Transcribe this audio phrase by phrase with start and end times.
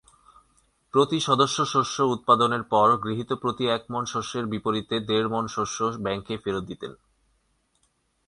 [0.93, 6.35] প্রতি সদস্য শস্য উৎপাদনের পর গৃহীত প্রতি এক মণ শস্যের বিপরীতে দেড় মণ শস্য ব্যাংকে
[6.37, 6.91] ফেরত দিতেন।